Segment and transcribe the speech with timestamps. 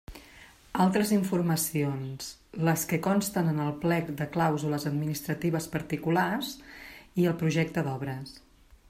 [0.85, 2.29] Altres informacions:
[2.69, 6.51] les que consten en el plec de clàusules administratives particulars
[7.25, 8.39] i al projecte d'obres.